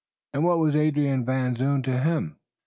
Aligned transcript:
and 0.33 0.43
what 0.43 0.57
was 0.57 0.75
Adrian 0.75 1.23
Van 1.23 1.53
Zoon 1.55 1.83
to 1.83 1.99
him? 1.99 2.39